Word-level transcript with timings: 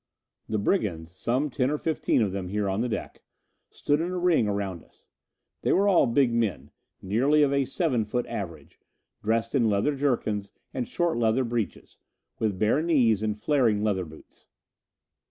The 0.49 0.57
brigands 0.57 1.11
some 1.11 1.51
ten 1.51 1.69
or 1.69 1.77
fifteen 1.77 2.23
of 2.23 2.31
them 2.31 2.47
here 2.47 2.67
on 2.67 2.81
the 2.81 2.89
deck 2.89 3.21
stood 3.69 4.01
in 4.01 4.09
a 4.09 4.17
ring 4.17 4.47
around 4.47 4.83
us. 4.83 5.07
They 5.61 5.73
were 5.73 5.87
all 5.87 6.07
big 6.07 6.33
men, 6.33 6.71
nearly 7.03 7.43
of 7.43 7.53
a 7.53 7.65
seven 7.65 8.03
foot 8.05 8.25
average, 8.25 8.79
dressed 9.21 9.53
in 9.53 9.69
leather 9.69 9.95
jerkins 9.95 10.53
and 10.73 10.87
short 10.87 11.19
leather 11.19 11.43
breeches, 11.43 11.99
with 12.39 12.57
bare 12.57 12.81
knees 12.81 13.21
and 13.21 13.37
flaring 13.39 13.81
leatherboots. 13.83 14.47